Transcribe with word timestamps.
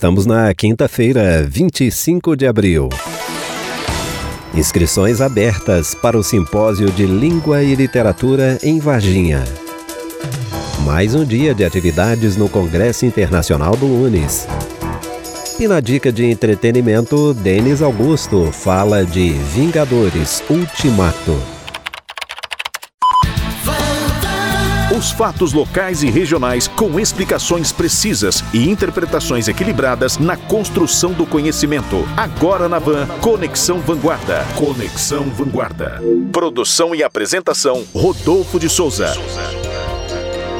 Estamos 0.00 0.24
na 0.24 0.54
quinta-feira, 0.54 1.46
25 1.46 2.34
de 2.34 2.46
abril. 2.46 2.88
Inscrições 4.54 5.20
abertas 5.20 5.94
para 5.94 6.16
o 6.16 6.22
Simpósio 6.22 6.90
de 6.90 7.04
Língua 7.04 7.62
e 7.62 7.74
Literatura 7.74 8.58
em 8.62 8.78
Varginha. 8.78 9.44
Mais 10.86 11.14
um 11.14 11.22
dia 11.22 11.54
de 11.54 11.66
atividades 11.66 12.34
no 12.34 12.48
Congresso 12.48 13.04
Internacional 13.04 13.76
do 13.76 13.84
UNES. 13.84 14.48
E 15.60 15.68
na 15.68 15.80
dica 15.80 16.10
de 16.10 16.24
entretenimento, 16.24 17.34
Denis 17.34 17.82
Augusto 17.82 18.50
fala 18.50 19.04
de 19.04 19.32
Vingadores 19.54 20.42
Ultimato. 20.48 21.59
Os 25.00 25.10
fatos 25.10 25.54
locais 25.54 26.02
e 26.02 26.10
regionais 26.10 26.68
com 26.68 27.00
explicações 27.00 27.72
precisas 27.72 28.44
e 28.52 28.68
interpretações 28.68 29.48
equilibradas 29.48 30.18
na 30.18 30.36
construção 30.36 31.14
do 31.14 31.24
conhecimento. 31.24 32.06
Agora 32.18 32.68
na 32.68 32.78
Van, 32.78 33.06
Conexão 33.18 33.80
Vanguarda. 33.80 34.44
Conexão 34.54 35.24
Vanguarda. 35.30 36.02
Produção 36.30 36.94
e 36.94 37.02
apresentação, 37.02 37.82
Rodolfo 37.94 38.60
de 38.60 38.68
Souza. 38.68 39.14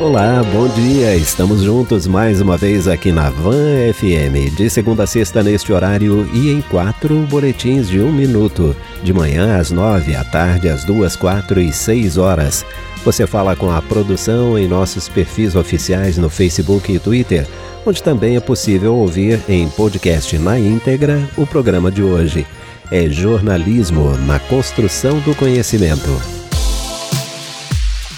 Olá, 0.00 0.42
bom 0.50 0.66
dia. 0.66 1.14
Estamos 1.14 1.60
juntos 1.60 2.06
mais 2.06 2.40
uma 2.40 2.56
vez 2.56 2.88
aqui 2.88 3.12
na 3.12 3.28
Van 3.28 3.92
FM, 3.92 4.56
de 4.56 4.70
segunda 4.70 5.02
a 5.02 5.06
sexta 5.06 5.42
neste 5.42 5.74
horário 5.74 6.26
e 6.32 6.50
em 6.50 6.62
quatro 6.62 7.20
boletins 7.26 7.86
de 7.86 8.00
um 8.00 8.10
minuto. 8.10 8.74
De 9.02 9.12
manhã 9.12 9.58
às 9.58 9.70
nove, 9.70 10.16
à 10.16 10.24
tarde 10.24 10.70
às 10.70 10.84
duas, 10.84 11.16
quatro 11.16 11.60
e 11.60 11.70
seis 11.70 12.16
horas. 12.16 12.64
Você 13.04 13.26
fala 13.26 13.54
com 13.54 13.70
a 13.70 13.82
produção 13.82 14.58
em 14.58 14.66
nossos 14.66 15.06
perfis 15.06 15.54
oficiais 15.54 16.16
no 16.16 16.30
Facebook 16.30 16.90
e 16.90 16.98
Twitter, 16.98 17.46
onde 17.84 18.02
também 18.02 18.36
é 18.36 18.40
possível 18.40 18.96
ouvir 18.96 19.38
em 19.50 19.68
podcast 19.68 20.38
na 20.38 20.58
íntegra 20.58 21.20
o 21.36 21.46
programa 21.46 21.90
de 21.90 22.02
hoje. 22.02 22.46
É 22.90 23.06
jornalismo 23.10 24.16
na 24.26 24.38
construção 24.38 25.18
do 25.20 25.34
conhecimento 25.34 26.39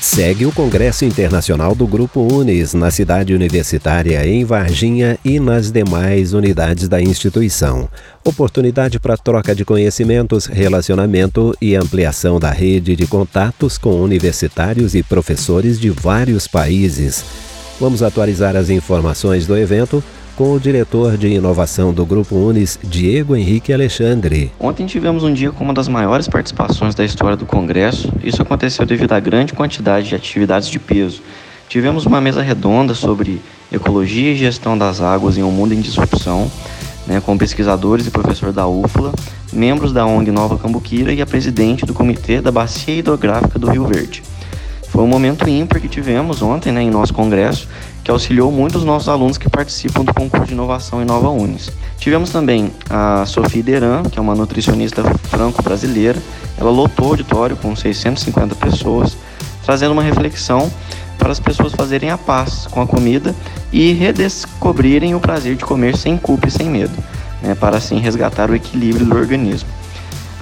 segue 0.03 0.45
o 0.45 0.53
Congresso 0.53 1.05
Internacional 1.05 1.77
do 1.77 1.87
Grupo 1.87 2.21
Unis 2.21 2.75
na 2.75 2.91
cidade 2.91 3.33
universitária 3.33 4.27
em 4.27 4.45
Varginha 4.45 5.17
e 5.25 5.39
nas 5.39 5.71
demais 5.71 6.35
unidades 6.35 6.89
da 6.89 7.01
instituição. 7.01 7.89
Oportunidade 8.25 8.99
para 8.99 9.17
troca 9.17 9.55
de 9.55 9.65
conhecimentos, 9.65 10.47
relacionamento 10.47 11.57
e 11.61 11.77
ampliação 11.77 12.41
da 12.41 12.51
rede 12.51 12.97
de 12.97 13.07
contatos 13.07 13.79
com 13.79 13.95
universitários 14.01 14.97
e 14.97 15.05
professores 15.05 15.79
de 15.79 15.89
vários 15.89 16.49
países. 16.49 17.25
Vamos 17.79 18.03
atualizar 18.03 18.57
as 18.57 18.71
informações 18.71 19.47
do 19.47 19.57
evento 19.57 20.03
com 20.37 20.53
o 20.53 20.61
diretor 20.61 21.17
de 21.17 21.29
inovação 21.29 21.93
do 21.93 22.05
Grupo 22.07 22.37
Unis, 22.37 22.79
Diego 22.83 23.37
Henrique 23.37 23.73
Alexandre. 23.73 24.51
Ontem 24.59 24.87
tivemos 24.87 25.23
um 25.23 25.33
dia 25.33 25.53
com 25.53 25.65
uma 25.65 25.75
das 25.75 25.89
maiores 25.89 26.29
participações 26.29 26.95
da 26.95 27.05
história 27.05 27.37
do 27.37 27.47
Congresso. 27.47 28.13
Isso 28.23 28.41
aconteceu 28.41 28.87
devido 28.87 29.13
à 29.13 29.21
grande 29.21 29.53
quantidade 29.53 30.09
de 30.09 30.15
atividades 30.15 30.69
de 30.69 30.79
peso. 30.79 31.23
Tivemos 31.69 32.07
uma 32.07 32.21
mesa 32.21 32.43
redonda 32.43 32.95
sobre 32.95 33.41
ecologia 33.71 34.33
e 34.33 34.37
gestão 34.37 34.77
das 34.77 35.01
águas 35.01 35.39
em 35.39 35.43
um 35.43 35.51
mundo 35.51 35.75
em 35.75 35.81
disrupção, 35.81 36.51
né, 37.07 37.21
com 37.21 37.37
pesquisadores 37.37 38.07
e 38.07 38.11
professor 38.11 38.53
da 38.53 38.67
UFLA, 38.67 39.13
membros 39.53 39.93
da 39.93 40.07
ONG 40.07 40.31
Nova 40.31 40.59
Cambuquira 40.59 41.13
e 41.13 41.23
a 41.23 41.27
presidente 41.27 41.85
do 41.85 41.95
Comitê 41.95 42.41
da 42.41 42.51
Bacia 42.51 42.95
Hidrográfica 42.95 43.59
do 43.59 43.71
Rio 43.71 43.87
Verde. 43.87 44.23
Foi 44.93 45.03
um 45.03 45.07
momento 45.07 45.49
ímpar 45.49 45.81
que 45.81 45.89
tivemos 45.89 46.43
ontem 46.43 46.71
né, 46.71 46.83
em 46.83 46.91
nosso 46.91 47.15
congresso, 47.15 47.67
que 48.05 48.11
auxiliou 48.11 48.53
muito 48.53 48.77
os 48.77 48.85
nossos 48.85 49.09
alunos 49.09 49.39
que 49.39 49.49
participam 49.49 50.05
do 50.05 50.13
concurso 50.13 50.45
de 50.45 50.53
inovação 50.53 51.01
em 51.01 51.07
Nova 51.07 51.31
Unis. 51.31 51.71
Tivemos 51.97 52.29
também 52.29 52.71
a 52.91 53.25
Sofia 53.25 53.63
Deran, 53.63 54.03
que 54.03 54.19
é 54.19 54.23
uma 54.23 54.35
nutricionista 54.35 55.03
franco-brasileira. 55.31 56.21
Ela 56.59 56.71
lotou 56.71 57.07
o 57.07 57.11
auditório 57.13 57.57
com 57.57 57.75
650 57.75 58.55
pessoas, 58.57 59.17
trazendo 59.65 59.93
uma 59.93 60.03
reflexão 60.03 60.71
para 61.17 61.33
as 61.33 61.41
pessoas 61.41 61.73
fazerem 61.73 62.11
a 62.11 62.19
paz 62.19 62.67
com 62.71 62.83
a 62.83 62.87
comida 62.87 63.35
e 63.73 63.95
redescobrirem 63.95 65.15
o 65.15 65.21
prazer 65.21 65.57
de 65.57 65.65
comer 65.65 65.97
sem 65.97 66.19
culpa 66.19 66.49
e 66.49 66.51
sem 66.51 66.69
medo, 66.69 66.93
né, 67.41 67.55
para 67.55 67.79
assim 67.79 67.99
resgatar 67.99 68.51
o 68.51 68.55
equilíbrio 68.55 69.07
do 69.07 69.17
organismo. 69.17 69.71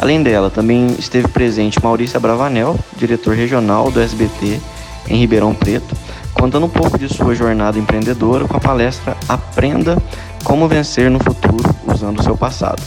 Além 0.00 0.22
dela, 0.22 0.48
também 0.48 0.96
esteve 0.98 1.28
presente 1.28 1.78
Maurícia 1.82 2.18
Bravanel, 2.18 2.74
diretor 2.96 3.36
regional 3.36 3.90
do 3.90 4.00
SBT 4.00 4.58
em 5.06 5.18
Ribeirão 5.18 5.54
Preto, 5.54 5.94
contando 6.32 6.64
um 6.64 6.70
pouco 6.70 6.98
de 6.98 7.06
sua 7.06 7.34
jornada 7.34 7.78
empreendedora 7.78 8.48
com 8.48 8.56
a 8.56 8.60
palestra 8.60 9.14
Aprenda 9.28 10.02
como 10.42 10.66
vencer 10.66 11.10
no 11.10 11.18
futuro 11.22 11.68
usando 11.86 12.18
o 12.18 12.22
seu 12.22 12.34
passado. 12.34 12.82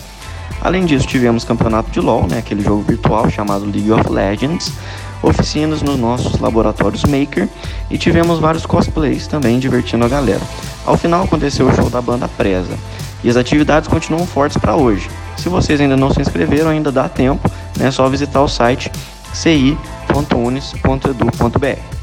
Além 0.59 0.85
disso, 0.85 1.05
tivemos 1.05 1.43
campeonato 1.43 1.91
de 1.91 1.99
LoL, 1.99 2.25
né, 2.25 2.39
aquele 2.39 2.63
jogo 2.63 2.81
virtual 2.81 3.29
chamado 3.29 3.65
League 3.65 3.91
of 3.91 4.09
Legends, 4.09 4.73
oficinas 5.21 5.83
nos 5.83 5.99
nossos 5.99 6.39
laboratórios 6.39 7.03
Maker 7.03 7.47
e 7.91 7.97
tivemos 7.99 8.39
vários 8.39 8.65
cosplays 8.65 9.27
também 9.27 9.59
divertindo 9.59 10.03
a 10.03 10.09
galera. 10.09 10.41
Ao 10.83 10.97
final 10.97 11.25
aconteceu 11.25 11.67
o 11.67 11.75
show 11.75 11.91
da 11.91 12.01
banda 12.01 12.27
Preza 12.27 12.73
e 13.23 13.29
as 13.29 13.37
atividades 13.37 13.87
continuam 13.87 14.25
fortes 14.25 14.57
para 14.57 14.75
hoje. 14.75 15.07
Se 15.43 15.49
vocês 15.49 15.81
ainda 15.81 15.97
não 15.97 16.09
se 16.09 16.21
inscreveram, 16.21 16.69
ainda 16.69 16.89
dá 16.89 17.09
tempo, 17.09 17.51
né? 17.77 17.87
é 17.87 17.91
só 17.91 18.07
visitar 18.07 18.41
o 18.41 18.47
site 18.47 18.89
ci.unis.edu.br. 19.33 19.77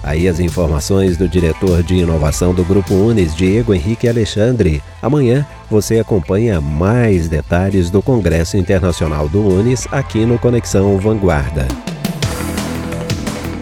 Aí 0.02 0.28
as 0.28 0.40
informações 0.40 1.16
do 1.16 1.26
diretor 1.26 1.82
de 1.82 1.94
inovação 1.94 2.52
do 2.52 2.62
Grupo 2.62 2.92
Unis, 2.92 3.34
Diego 3.34 3.72
Henrique 3.72 4.06
Alexandre. 4.06 4.82
Amanhã 5.00 5.46
você 5.70 5.98
acompanha 5.98 6.60
mais 6.60 7.28
detalhes 7.28 7.88
do 7.88 8.02
Congresso 8.02 8.58
Internacional 8.58 9.26
do 9.26 9.40
Unis 9.40 9.88
aqui 9.90 10.26
no 10.26 10.38
Conexão 10.38 10.98
Vanguarda. 10.98 11.66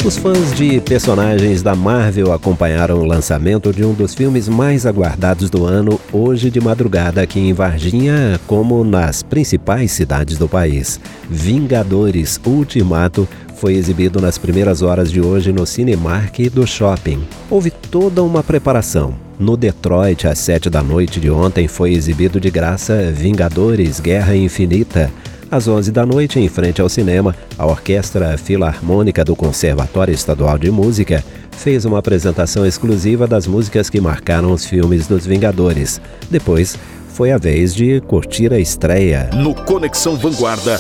Os 0.05 0.17
fãs 0.17 0.55
de 0.55 0.81
personagens 0.81 1.61
da 1.61 1.75
Marvel 1.75 2.33
acompanharam 2.33 3.01
o 3.01 3.05
lançamento 3.05 3.73
de 3.73 3.85
um 3.85 3.93
dos 3.93 4.15
filmes 4.15 4.49
mais 4.49 4.87
aguardados 4.87 5.51
do 5.51 5.67
ano 5.67 6.01
hoje 6.13 6.51
de 6.51 6.61
madrugada 6.61 7.21
aqui 7.21 7.41
em 7.41 7.53
Varginha, 7.53 8.41
como 8.47 8.85
nas 8.85 9.23
principais 9.25 9.91
cidades 9.91 10.39
do 10.39 10.49
país. 10.49 11.01
Vingadores 11.29 12.41
Ultimato 12.47 13.29
foi 13.57 13.75
exibido 13.75 14.21
nas 14.21 14.39
primeiras 14.39 14.83
horas 14.83 15.11
de 15.11 15.21
hoje 15.21 15.53
no 15.53 15.67
Cinemark 15.67 16.49
do 16.49 16.65
shopping. 16.65 17.21
Houve 17.51 17.71
toda 17.71 18.23
uma 18.23 18.43
preparação. 18.43 19.15
No 19.39 19.57
Detroit, 19.57 20.27
às 20.27 20.39
sete 20.39 20.71
da 20.71 20.83
noite 20.83 21.21
de 21.21 21.29
ontem, 21.29 21.69
foi 21.69 21.93
exibido 21.93 22.41
de 22.41 22.51
graça 22.51 23.13
Vingadores 23.13 24.01
Guerra 24.01 24.35
Infinita 24.37 25.11
às 25.51 25.67
11 25.67 25.91
da 25.91 26.05
noite, 26.05 26.39
em 26.39 26.49
frente 26.49 26.81
ao 26.81 26.89
cinema, 26.89 27.35
a 27.59 27.67
Orquestra 27.67 28.37
Filarmônica 28.37 29.25
do 29.25 29.35
Conservatório 29.35 30.13
Estadual 30.13 30.59
de 30.59 30.71
Música 30.71 31.25
fez 31.51 31.85
uma 31.85 31.99
apresentação 31.99 32.65
exclusiva 32.65 33.27
das 33.27 33.47
músicas 33.47 33.91
que 33.91 34.01
marcaram 34.01 34.53
os 34.53 34.65
filmes 34.65 35.07
dos 35.07 35.27
Vingadores. 35.27 36.01
Depois, 36.31 36.79
foi 37.09 37.33
a 37.33 37.39
vez 37.39 37.75
de 37.75 38.01
curtir 38.03 38.53
a 38.53 38.59
estreia. 38.61 39.31
No 39.35 39.55
Conexão 39.55 40.17
Vanguarda. 40.17 40.79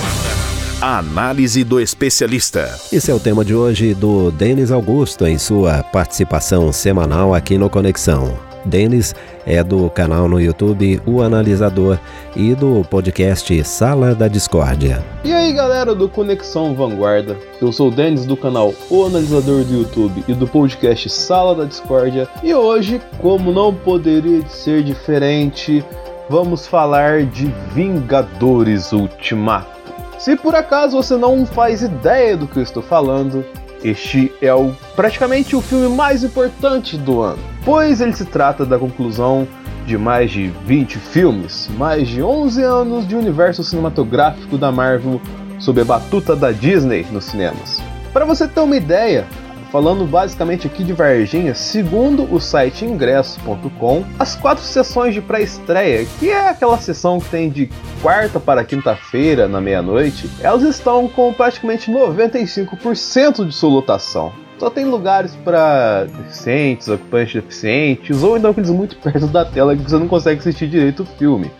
A 0.80 0.98
análise 0.98 1.64
do 1.64 1.80
especialista. 1.80 2.72
Esse 2.92 3.10
é 3.10 3.14
o 3.14 3.18
tema 3.18 3.44
de 3.44 3.52
hoje 3.52 3.94
do 3.94 4.30
Denis 4.30 4.70
Augusto 4.70 5.26
em 5.26 5.36
sua 5.36 5.82
participação 5.82 6.72
semanal 6.72 7.34
aqui 7.34 7.58
no 7.58 7.68
Conexão. 7.68 8.47
Denis 8.64 9.14
é 9.46 9.62
do 9.62 9.88
canal 9.90 10.28
no 10.28 10.40
YouTube 10.40 11.00
O 11.06 11.22
Analisador 11.22 11.98
e 12.36 12.54
do 12.54 12.84
podcast 12.88 13.64
Sala 13.64 14.14
da 14.14 14.28
Discórdia. 14.28 15.04
E 15.24 15.32
aí 15.32 15.52
galera 15.52 15.94
do 15.94 16.08
Conexão 16.08 16.74
Vanguarda, 16.74 17.36
eu 17.60 17.72
sou 17.72 17.88
o 17.88 17.90
Denis 17.90 18.24
do 18.24 18.36
canal 18.36 18.74
O 18.90 19.04
Analisador 19.04 19.64
do 19.64 19.78
YouTube 19.78 20.24
e 20.28 20.32
do 20.32 20.46
podcast 20.46 21.08
Sala 21.08 21.54
da 21.54 21.64
Discórdia 21.64 22.28
e 22.42 22.54
hoje, 22.54 23.00
como 23.18 23.52
não 23.52 23.74
poderia 23.74 24.46
ser 24.48 24.82
diferente, 24.82 25.84
vamos 26.28 26.66
falar 26.66 27.24
de 27.24 27.52
Vingadores 27.72 28.92
Ultimato. 28.92 29.78
Se 30.18 30.36
por 30.36 30.54
acaso 30.54 30.96
você 30.96 31.16
não 31.16 31.46
faz 31.46 31.80
ideia 31.80 32.36
do 32.36 32.46
que 32.46 32.58
eu 32.58 32.62
estou 32.62 32.82
falando, 32.82 33.44
este 33.82 34.32
é 34.40 34.52
o, 34.52 34.72
praticamente 34.96 35.54
o 35.54 35.60
filme 35.60 35.88
mais 35.94 36.24
importante 36.24 36.96
do 36.96 37.20
ano, 37.20 37.38
pois 37.64 38.00
ele 38.00 38.12
se 38.12 38.24
trata 38.24 38.64
da 38.66 38.78
conclusão 38.78 39.46
de 39.86 39.96
mais 39.96 40.30
de 40.30 40.48
20 40.66 40.98
filmes, 40.98 41.70
mais 41.78 42.08
de 42.08 42.22
11 42.22 42.62
anos 42.62 43.08
de 43.08 43.16
universo 43.16 43.64
cinematográfico 43.64 44.58
da 44.58 44.70
Marvel 44.70 45.20
sob 45.58 45.80
a 45.80 45.84
batuta 45.84 46.36
da 46.36 46.52
Disney 46.52 47.06
nos 47.10 47.24
cinemas. 47.24 47.80
Para 48.12 48.24
você 48.24 48.46
ter 48.46 48.60
uma 48.60 48.76
ideia, 48.76 49.26
falando 49.70 50.06
basicamente 50.06 50.66
aqui 50.66 50.82
de 50.82 50.92
Varginha, 50.92 51.54
segundo 51.54 52.32
o 52.32 52.40
site 52.40 52.84
ingresso.com, 52.84 54.04
as 54.18 54.34
quatro 54.34 54.64
sessões 54.64 55.14
de 55.14 55.20
pré-estreia, 55.20 56.06
que 56.18 56.30
é 56.30 56.48
aquela 56.48 56.78
sessão 56.78 57.20
que 57.20 57.28
tem 57.28 57.50
de 57.50 57.70
quarta 58.00 58.40
para 58.40 58.64
quinta-feira 58.64 59.46
na 59.48 59.60
meia-noite, 59.60 60.30
elas 60.40 60.62
estão 60.62 61.08
com 61.08 61.32
praticamente 61.32 61.90
95% 61.90 63.46
de 63.46 63.54
sua 63.54 63.70
lotação. 63.70 64.32
só 64.58 64.70
tem 64.70 64.84
lugares 64.84 65.36
para 65.44 66.04
deficientes, 66.04 66.88
ocupantes 66.88 67.34
deficientes, 67.34 68.22
ou 68.22 68.36
então 68.36 68.50
aqueles 68.50 68.70
muito 68.70 68.96
perto 68.96 69.26
da 69.28 69.44
tela 69.44 69.76
que 69.76 69.82
você 69.82 69.96
não 69.96 70.08
consegue 70.08 70.40
assistir 70.40 70.68
direito 70.68 71.04
o 71.04 71.06
filme. 71.06 71.50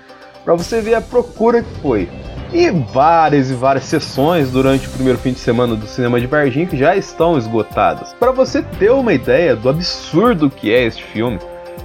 Para 0.45 0.55
você 0.55 0.81
ver 0.81 0.95
a 0.95 1.01
procura 1.01 1.63
que 1.63 1.81
foi. 1.81 2.09
E 2.53 2.71
várias 2.71 3.51
e 3.51 3.55
várias 3.55 3.85
sessões 3.85 4.51
durante 4.51 4.87
o 4.89 4.91
primeiro 4.91 5.19
fim 5.19 5.33
de 5.33 5.39
semana 5.39 5.77
do 5.77 5.87
cinema 5.87 6.19
de 6.19 6.27
Varginha 6.27 6.67
que 6.67 6.79
já 6.79 6.97
estão 6.97 7.37
esgotadas. 7.37 8.15
Para 8.15 8.33
você 8.33 8.63
ter 8.63 8.91
uma 8.91 9.13
ideia 9.13 9.55
do 9.55 9.69
absurdo 9.69 10.49
que 10.49 10.73
é 10.73 10.85
este 10.85 11.03
filme, 11.03 11.39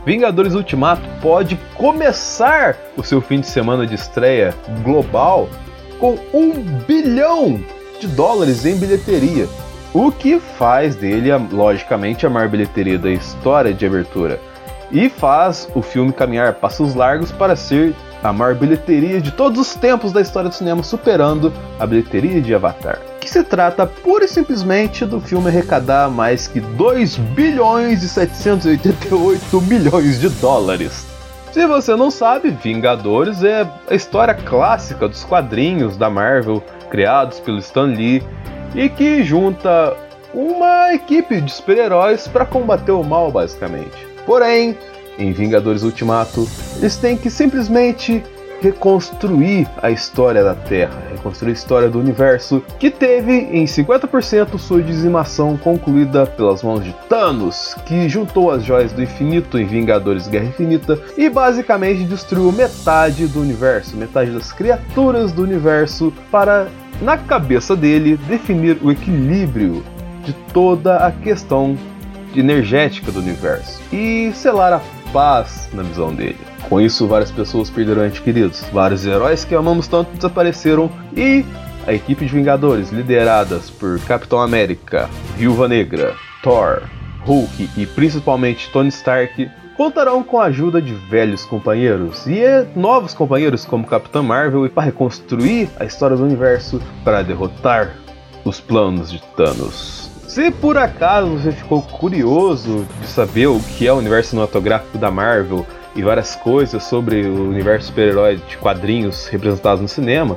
Vingadores 0.05 0.53
Ultimato 0.53 1.01
pode 1.21 1.57
começar 1.75 2.77
o 2.97 3.03
seu 3.03 3.21
fim 3.21 3.39
de 3.41 3.47
semana 3.47 3.85
de 3.85 3.95
estreia 3.95 4.53
global 4.83 5.49
com 5.99 6.17
um 6.33 6.51
bilhão 6.87 7.61
de 7.99 8.07
dólares 8.07 8.65
em 8.65 8.77
bilheteria, 8.77 9.47
o 9.93 10.11
que 10.11 10.39
faz 10.39 10.95
dele, 10.95 11.29
logicamente, 11.51 12.25
a 12.25 12.29
maior 12.29 12.49
bilheteria 12.49 12.97
da 12.97 13.11
história 13.11 13.73
de 13.73 13.85
abertura 13.85 14.39
e 14.91 15.09
faz 15.09 15.67
o 15.73 15.81
filme 15.81 16.13
caminhar 16.13 16.53
passos 16.53 16.93
largos 16.93 17.31
para 17.31 17.55
ser 17.55 17.95
a 18.23 18.31
maior 18.31 18.55
bilheteria 18.55 19.19
de 19.19 19.31
todos 19.31 19.59
os 19.59 19.75
tempos 19.75 20.11
da 20.11 20.21
história 20.21 20.49
do 20.49 20.55
cinema, 20.55 20.81
superando 20.81 21.51
a 21.77 21.85
bilheteria 21.85 22.41
de 22.41 22.55
Avatar. 22.55 22.99
Que 23.19 23.29
se 23.29 23.43
trata 23.43 23.85
pura 23.85 24.25
e 24.25 24.27
simplesmente 24.27 25.05
do 25.05 25.19
filme 25.19 25.49
arrecadar 25.49 26.09
mais 26.09 26.47
que 26.47 26.59
2 26.61 27.17
bilhões 27.17 28.01
e 28.01 28.09
788 28.09 29.61
milhões 29.61 30.19
de 30.19 30.29
dólares. 30.29 31.05
Se 31.51 31.67
você 31.67 31.95
não 31.95 32.09
sabe, 32.09 32.49
Vingadores 32.49 33.43
é 33.43 33.67
a 33.87 33.93
história 33.93 34.33
clássica 34.33 35.07
dos 35.07 35.23
quadrinhos 35.23 35.95
da 35.97 36.09
Marvel 36.09 36.63
criados 36.89 37.39
pelo 37.39 37.59
Stan 37.59 37.85
Lee 37.85 38.23
e 38.73 38.89
que 38.89 39.23
junta 39.23 39.95
uma 40.33 40.93
equipe 40.93 41.39
de 41.39 41.51
super-heróis 41.51 42.27
para 42.27 42.45
combater 42.45 42.91
o 42.91 43.03
mal, 43.03 43.31
basicamente. 43.31 44.07
Porém, 44.25 44.75
em 45.17 45.31
Vingadores 45.31 45.83
Ultimato, 45.83 46.47
eles 46.77 46.95
têm 46.97 47.17
que 47.17 47.29
simplesmente 47.29 48.23
reconstruir 48.63 49.67
a 49.81 49.91
história 49.91 50.41
da 50.41 50.55
Terra, 50.55 51.03
reconstruir 51.11 51.51
a 51.51 51.53
história 51.53 51.89
do 51.89 51.99
universo, 51.99 52.63
que 52.79 52.89
teve 52.89 53.33
em 53.33 53.65
50% 53.65 54.57
sua 54.57 54.81
dizimação 54.81 55.57
concluída 55.57 56.25
pelas 56.25 56.63
mãos 56.63 56.81
de 56.81 56.93
Thanos, 57.09 57.75
que 57.85 58.07
juntou 58.07 58.49
as 58.49 58.63
joias 58.63 58.93
do 58.93 59.03
infinito 59.03 59.59
em 59.59 59.65
Vingadores 59.65 60.29
Guerra 60.29 60.45
Infinita 60.45 60.97
e 61.17 61.29
basicamente 61.29 62.05
destruiu 62.05 62.53
metade 62.53 63.27
do 63.27 63.41
universo, 63.41 63.97
metade 63.97 64.31
das 64.31 64.53
criaturas 64.53 65.33
do 65.33 65.43
universo, 65.43 66.13
para, 66.31 66.67
na 67.01 67.17
cabeça 67.17 67.75
dele, 67.75 68.15
definir 68.29 68.77
o 68.81 68.89
equilíbrio 68.89 69.83
de 70.23 70.31
toda 70.53 70.97
a 71.05 71.11
questão 71.11 71.77
energética 72.33 73.11
do 73.11 73.19
universo 73.19 73.81
e 73.91 74.31
selar 74.33 74.73
a 74.73 74.81
paz 75.13 75.69
na 75.71 75.83
visão 75.83 76.13
dele. 76.13 76.39
Com 76.67 76.81
isso, 76.81 77.07
várias 77.07 77.31
pessoas 77.31 77.69
perderam 77.69 78.05
entes 78.05 78.19
queridos, 78.19 78.61
vários 78.73 79.05
heróis 79.05 79.45
que 79.45 79.53
amamos 79.53 79.87
tanto 79.87 80.11
desapareceram 80.15 80.89
e 81.15 81.45
a 81.85 81.93
equipe 81.93 82.25
de 82.25 82.33
Vingadores, 82.33 82.89
lideradas 82.89 83.69
por 83.69 83.99
Capitão 84.01 84.41
América, 84.41 85.09
Viúva 85.37 85.67
Negra, 85.67 86.15
Thor, 86.41 86.81
Hulk 87.25 87.69
e 87.77 87.85
principalmente 87.85 88.69
Tony 88.71 88.89
Stark, 88.89 89.49
contarão 89.77 90.23
com 90.23 90.39
a 90.39 90.45
ajuda 90.45 90.81
de 90.81 90.93
velhos 90.93 91.45
companheiros 91.45 92.25
e 92.25 92.41
novos 92.75 93.13
companheiros 93.13 93.65
como 93.65 93.85
Capitão 93.85 94.23
Marvel 94.23 94.65
e 94.65 94.69
para 94.69 94.83
reconstruir 94.83 95.69
a 95.79 95.85
história 95.85 96.15
do 96.15 96.23
universo 96.23 96.81
para 97.03 97.21
derrotar 97.21 97.97
os 98.45 98.59
planos 98.59 99.11
de 99.11 99.21
Thanos. 99.35 100.02
Se 100.33 100.49
por 100.49 100.79
acaso 100.79 101.27
você 101.27 101.51
ficou 101.51 101.79
curioso 101.79 102.87
de 102.99 103.05
saber 103.05 103.45
o 103.45 103.59
que 103.59 103.85
é 103.85 103.93
o 103.93 103.97
universo 103.97 104.31
cinematográfico 104.31 104.97
da 104.97 105.11
Marvel 105.11 105.63
e 105.95 106.01
várias 106.01 106.35
coisas 106.35 106.83
sobre 106.85 107.27
o 107.27 107.49
universo 107.51 107.89
super-herói 107.89 108.37
de 108.37 108.57
quadrinhos 108.57 109.27
representados 109.27 109.79
no 109.79 109.87
cinema, 109.87 110.35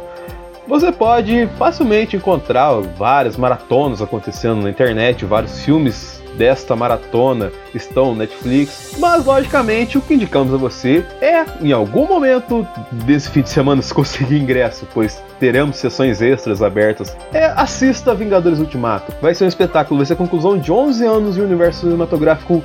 você 0.69 0.93
pode 0.93 1.49
facilmente 1.57 2.15
encontrar 2.15 2.75
várias 2.99 3.39
maratonas 3.39 4.03
acontecendo 4.03 4.61
na 4.61 4.69
internet, 4.69 5.25
vários 5.25 5.65
filmes 5.65 6.23
desta 6.37 6.77
maratona 6.77 7.51
estão 7.75 8.07
no 8.13 8.17
Netflix, 8.17 8.95
mas 8.99 9.25
logicamente 9.25 9.99
o 9.99 10.01
que 10.01 10.15
indicamos 10.15 10.53
a 10.53 10.57
você 10.57 11.05
é, 11.21 11.45
em 11.61 11.73
algum 11.73 12.07
momento 12.07 12.67
desse 12.91 13.29
fim 13.31 13.43
de 13.43 13.51
semana, 13.51 13.81
se 13.83 13.93
conseguir 13.93 14.37
ingresso, 14.37 14.87
pois 14.93 15.23
teremos 15.39 15.77
sessões 15.77 16.23
extras 16.23 16.63
abertas, 16.63 17.17
é 17.33 17.47
assista 17.47 18.15
Vingadores 18.15 18.59
Ultimato. 18.59 19.13
Vai 19.21 19.35
ser 19.35 19.45
um 19.45 19.49
espetáculo, 19.49 19.99
vai 19.99 20.07
ser 20.07 20.15
a 20.15 20.17
conclusão 20.17 20.59
de 20.59 20.73
11 20.73 21.05
anos 21.05 21.35
de 21.35 21.41
universo 21.41 21.81
cinematográfico 21.81 22.63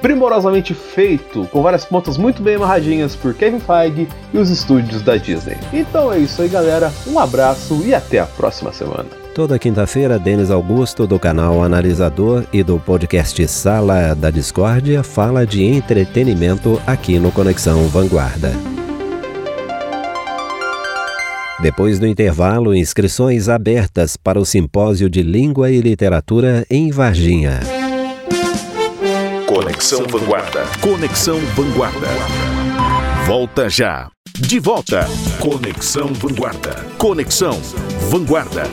primorosamente 0.00 0.74
feito, 0.74 1.46
com 1.46 1.62
várias 1.62 1.84
pontas 1.84 2.18
muito 2.18 2.42
bem 2.42 2.56
amarradinhas 2.56 3.14
por 3.14 3.32
Kevin 3.32 3.60
Feige 3.60 4.08
e 4.34 4.38
os 4.38 4.50
estúdios 4.50 5.00
da 5.00 5.16
Disney. 5.16 5.56
Então 5.72 6.12
é 6.12 6.18
isso 6.18 6.42
aí, 6.42 6.48
galera. 6.48 6.92
Um 7.06 7.18
abraço 7.18 7.80
e 7.86 7.94
até 7.94 8.18
a 8.18 8.26
próxima 8.26 8.72
semana. 8.72 9.21
Toda 9.34 9.58
quinta-feira, 9.58 10.18
Denis 10.18 10.50
Augusto, 10.50 11.06
do 11.06 11.18
canal 11.18 11.62
Analisador 11.62 12.44
e 12.52 12.62
do 12.62 12.78
podcast 12.78 13.48
Sala 13.48 14.14
da 14.14 14.30
Discórdia, 14.30 15.02
fala 15.02 15.46
de 15.46 15.64
entretenimento 15.64 16.78
aqui 16.86 17.18
no 17.18 17.32
Conexão 17.32 17.88
Vanguarda. 17.88 18.52
Depois 21.62 21.98
do 21.98 22.06
intervalo, 22.06 22.74
inscrições 22.74 23.48
abertas 23.48 24.18
para 24.18 24.38
o 24.38 24.44
Simpósio 24.44 25.08
de 25.08 25.22
Língua 25.22 25.70
e 25.70 25.80
Literatura 25.80 26.66
em 26.68 26.90
Varginha. 26.90 27.60
Conexão 29.46 30.04
Vanguarda. 30.06 30.64
Conexão 30.82 31.38
Vanguarda. 31.54 32.08
Volta 33.26 33.70
já. 33.70 34.10
De 34.48 34.58
volta. 34.58 35.08
Conexão 35.38 36.08
Vanguarda. 36.14 36.74
Conexão 36.98 37.60
Vanguarda. 38.10 38.64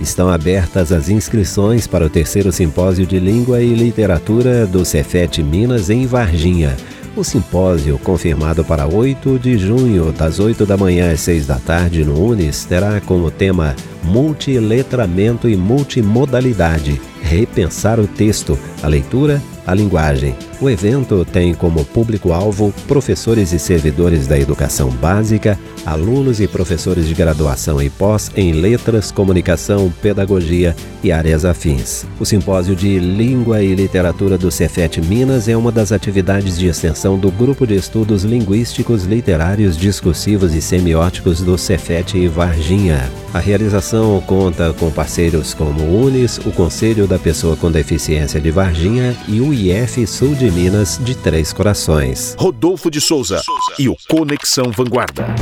Estão 0.00 0.28
abertas 0.28 0.90
as 0.90 1.08
inscrições 1.08 1.86
para 1.86 2.04
o 2.04 2.10
terceiro 2.10 2.50
simpósio 2.50 3.06
de 3.06 3.20
Língua 3.20 3.62
e 3.62 3.72
Literatura 3.72 4.66
do 4.66 4.84
Cefet 4.84 5.40
Minas 5.40 5.90
em 5.90 6.06
Varginha. 6.06 6.76
O 7.16 7.22
simpósio, 7.22 7.98
confirmado 8.00 8.64
para 8.64 8.86
8 8.86 9.38
de 9.38 9.56
junho, 9.56 10.10
das 10.10 10.40
8 10.40 10.66
da 10.66 10.76
manhã 10.76 11.12
às 11.12 11.20
6 11.20 11.46
da 11.46 11.56
tarde 11.56 12.04
no 12.04 12.20
Unis, 12.20 12.64
terá 12.64 13.00
como 13.00 13.30
tema 13.30 13.76
Multiletramento 14.02 15.48
e 15.48 15.56
Multimodalidade 15.56 17.00
repensar 17.22 18.00
o 18.00 18.08
texto, 18.08 18.58
a 18.82 18.88
leitura, 18.88 19.40
a 19.64 19.72
linguagem. 19.72 20.34
O 20.62 20.70
evento 20.70 21.24
tem 21.24 21.52
como 21.54 21.84
público-alvo 21.84 22.72
professores 22.86 23.52
e 23.52 23.58
servidores 23.58 24.28
da 24.28 24.38
educação 24.38 24.90
básica, 24.90 25.58
alunos 25.84 26.40
e 26.40 26.46
professores 26.46 27.08
de 27.08 27.14
graduação 27.14 27.82
e 27.82 27.90
pós 27.90 28.30
em 28.36 28.52
letras, 28.52 29.10
comunicação, 29.10 29.92
pedagogia 30.00 30.76
e 31.02 31.10
áreas 31.10 31.44
afins. 31.44 32.06
O 32.20 32.24
simpósio 32.24 32.76
de 32.76 32.96
Língua 33.00 33.60
e 33.60 33.74
Literatura 33.74 34.38
do 34.38 34.52
Cefet 34.52 35.00
Minas 35.00 35.48
é 35.48 35.56
uma 35.56 35.72
das 35.72 35.90
atividades 35.90 36.56
de 36.56 36.68
extensão 36.68 37.18
do 37.18 37.32
Grupo 37.32 37.66
de 37.66 37.74
Estudos 37.74 38.22
Linguísticos, 38.22 39.02
Literários, 39.02 39.76
Discursivos 39.76 40.54
e 40.54 40.62
Semióticos 40.62 41.40
do 41.40 41.58
Cefet 41.58 42.16
e 42.16 42.28
Varginha. 42.28 43.10
A 43.34 43.40
realização 43.40 44.20
conta 44.20 44.72
com 44.74 44.92
parceiros 44.92 45.54
como 45.54 45.82
o 45.82 46.04
UNES, 46.04 46.38
o 46.38 46.52
Conselho 46.52 47.08
da 47.08 47.18
Pessoa 47.18 47.56
com 47.56 47.68
Deficiência 47.68 48.40
de 48.40 48.52
Varginha 48.52 49.16
e 49.26 49.40
o 49.40 49.52
IF 49.52 50.06
Sul 50.06 50.34
de 50.34 50.51
Minas 50.54 51.00
de 51.02 51.14
Três 51.14 51.50
Corações. 51.50 52.36
Rodolfo 52.38 52.90
de 52.90 53.00
Souza 53.00 53.40
e 53.78 53.88
o 53.88 53.96
Conexão 54.06 54.70
Vanguarda. 54.70 55.34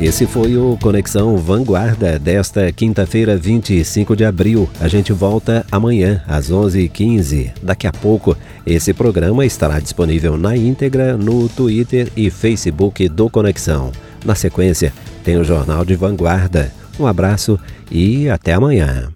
Esse 0.00 0.26
foi 0.26 0.56
o 0.56 0.78
Conexão 0.80 1.36
Vanguarda 1.36 2.18
desta 2.18 2.72
quinta-feira, 2.72 3.36
25 3.36 4.16
de 4.16 4.24
abril. 4.24 4.68
A 4.80 4.88
gente 4.88 5.12
volta 5.12 5.66
amanhã, 5.70 6.22
às 6.26 6.50
11h15. 6.50 7.52
Daqui 7.62 7.86
a 7.86 7.92
pouco, 7.92 8.34
esse 8.64 8.94
programa 8.94 9.44
estará 9.44 9.78
disponível 9.78 10.38
na 10.38 10.56
íntegra 10.56 11.16
no 11.16 11.46
Twitter 11.48 12.10
e 12.16 12.30
Facebook 12.30 13.08
do 13.10 13.28
Conexão. 13.28 13.92
Na 14.24 14.34
sequência, 14.34 14.92
tem 15.22 15.36
o 15.36 15.44
Jornal 15.44 15.84
de 15.84 15.94
Vanguarda. 15.94 16.72
Um 16.98 17.06
abraço 17.06 17.60
e 17.90 18.28
até 18.30 18.54
amanhã. 18.54 19.12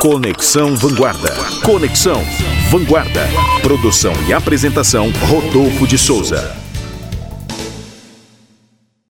Conexão 0.00 0.74
Vanguarda. 0.74 1.30
Conexão 1.62 2.20
Vanguarda. 2.70 3.26
Produção 3.62 4.12
e 4.28 4.32
apresentação 4.32 5.10
Rodolfo 5.28 5.88
de 5.88 5.98
Souza. 5.98 6.59